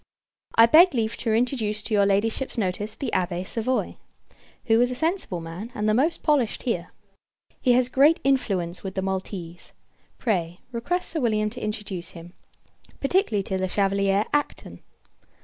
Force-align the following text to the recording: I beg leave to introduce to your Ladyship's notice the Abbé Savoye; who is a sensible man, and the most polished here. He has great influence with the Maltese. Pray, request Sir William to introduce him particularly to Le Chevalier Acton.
I 0.55 0.65
beg 0.65 0.95
leave 0.95 1.15
to 1.17 1.31
introduce 1.31 1.83
to 1.83 1.93
your 1.93 2.07
Ladyship's 2.07 2.57
notice 2.57 2.95
the 2.95 3.11
Abbé 3.13 3.45
Savoye; 3.45 3.97
who 4.65 4.81
is 4.81 4.89
a 4.89 4.95
sensible 4.95 5.39
man, 5.41 5.71
and 5.75 5.87
the 5.87 5.93
most 5.93 6.23
polished 6.23 6.63
here. 6.63 6.89
He 7.61 7.73
has 7.73 7.87
great 7.87 8.19
influence 8.23 8.83
with 8.83 8.95
the 8.95 9.03
Maltese. 9.03 9.73
Pray, 10.17 10.61
request 10.71 11.11
Sir 11.11 11.19
William 11.19 11.51
to 11.51 11.63
introduce 11.63 12.09
him 12.17 12.33
particularly 12.99 13.43
to 13.43 13.59
Le 13.59 13.67
Chevalier 13.67 14.25
Acton. 14.33 14.81